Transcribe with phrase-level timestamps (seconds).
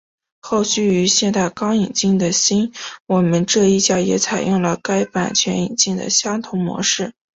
[0.41, 2.73] 后续于现在刚引进的新
[3.05, 7.13] 我们这一家也采用了该版权引进的相同模式。